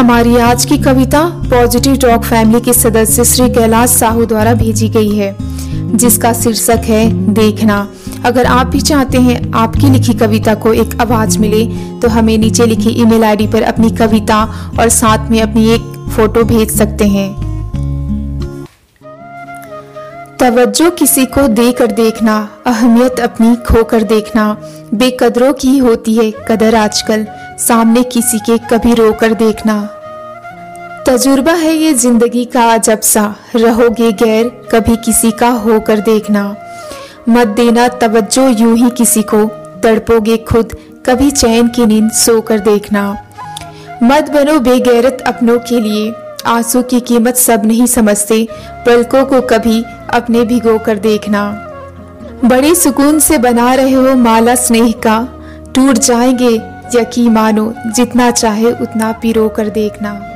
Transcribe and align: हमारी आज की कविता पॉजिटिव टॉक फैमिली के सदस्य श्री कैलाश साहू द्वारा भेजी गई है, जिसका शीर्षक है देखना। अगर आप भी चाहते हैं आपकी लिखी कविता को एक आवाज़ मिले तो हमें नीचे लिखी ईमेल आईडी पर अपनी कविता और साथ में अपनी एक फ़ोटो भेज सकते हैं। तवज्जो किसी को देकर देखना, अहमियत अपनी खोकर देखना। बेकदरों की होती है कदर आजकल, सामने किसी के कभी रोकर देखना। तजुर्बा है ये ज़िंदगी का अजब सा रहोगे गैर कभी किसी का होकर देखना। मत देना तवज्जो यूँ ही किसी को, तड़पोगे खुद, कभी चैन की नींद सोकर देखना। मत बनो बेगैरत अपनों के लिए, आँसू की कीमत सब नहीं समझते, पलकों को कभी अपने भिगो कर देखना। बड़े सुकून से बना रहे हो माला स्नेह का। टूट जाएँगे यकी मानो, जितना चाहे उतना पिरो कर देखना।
हमारी 0.00 0.36
आज 0.36 0.64
की 0.64 0.76
कविता 0.78 1.20
पॉजिटिव 1.44 1.96
टॉक 1.96 2.22
फैमिली 2.24 2.60
के 2.60 2.72
सदस्य 2.72 3.24
श्री 3.24 3.48
कैलाश 3.48 3.90
साहू 3.90 4.24
द्वारा 4.26 4.54
भेजी 4.54 4.88
गई 4.88 5.10
है, 5.16 5.34
जिसका 5.96 6.32
शीर्षक 6.32 6.84
है 6.84 7.02
देखना। 7.34 7.76
अगर 8.24 8.46
आप 8.46 8.66
भी 8.66 8.80
चाहते 8.80 9.20
हैं 9.20 9.52
आपकी 9.54 9.90
लिखी 9.90 10.14
कविता 10.14 10.54
को 10.54 10.72
एक 10.74 11.00
आवाज़ 11.00 11.38
मिले 11.38 11.64
तो 12.00 12.08
हमें 12.08 12.36
नीचे 12.38 12.66
लिखी 12.66 12.90
ईमेल 13.02 13.24
आईडी 13.24 13.46
पर 13.46 13.62
अपनी 13.62 13.90
कविता 13.90 14.42
और 14.80 14.88
साथ 14.88 15.30
में 15.30 15.40
अपनी 15.42 15.68
एक 15.70 15.94
फ़ोटो 16.16 16.44
भेज 16.44 16.70
सकते 16.70 17.08
हैं। 17.08 17.49
तवज्जो 20.40 20.90
किसी 20.90 21.24
को 21.26 21.48
देकर 21.48 21.86
देखना, 21.86 22.48
अहमियत 22.66 23.20
अपनी 23.20 23.56
खोकर 23.56 24.02
देखना। 24.02 24.44
बेकदरों 24.94 25.52
की 25.52 25.78
होती 25.78 26.14
है 26.14 26.30
कदर 26.48 26.74
आजकल, 26.74 27.26
सामने 27.58 28.02
किसी 28.02 28.38
के 28.38 28.56
कभी 28.58 28.94
रोकर 28.94 29.34
देखना। 29.34 29.74
तजुर्बा 31.06 31.52
है 31.52 31.74
ये 31.74 31.92
ज़िंदगी 31.94 32.44
का 32.44 32.64
अजब 32.72 33.00
सा 33.00 33.36
रहोगे 33.56 34.12
गैर 34.12 34.48
कभी 34.72 34.96
किसी 34.96 35.30
का 35.30 35.48
होकर 35.48 36.00
देखना। 36.00 36.56
मत 37.28 37.48
देना 37.48 37.88
तवज्जो 37.88 38.48
यूँ 38.48 38.76
ही 38.76 38.90
किसी 38.90 39.22
को, 39.22 39.44
तड़पोगे 39.82 40.36
खुद, 40.36 40.76
कभी 41.06 41.30
चैन 41.30 41.68
की 41.68 41.86
नींद 41.86 42.10
सोकर 42.10 42.58
देखना। 42.58 43.16
मत 44.02 44.30
बनो 44.30 44.58
बेगैरत 44.60 45.24
अपनों 45.26 45.58
के 45.58 45.80
लिए, 45.80 46.12
आँसू 46.46 46.82
की 46.82 47.00
कीमत 47.00 47.36
सब 47.36 47.66
नहीं 47.66 47.86
समझते, 47.86 48.46
पलकों 48.86 49.24
को 49.24 49.40
कभी 49.40 49.84
अपने 50.14 50.44
भिगो 50.44 50.78
कर 50.78 50.98
देखना। 50.98 51.66
बड़े 52.44 52.74
सुकून 52.74 53.18
से 53.18 53.38
बना 53.38 53.74
रहे 53.74 53.92
हो 53.92 54.14
माला 54.14 54.54
स्नेह 54.54 54.92
का। 54.92 55.28
टूट 55.74 55.98
जाएँगे 55.98 56.62
यकी 56.94 57.28
मानो, 57.28 57.74
जितना 57.86 58.30
चाहे 58.30 58.72
उतना 58.72 59.12
पिरो 59.12 59.48
कर 59.48 59.68
देखना। 59.68 60.26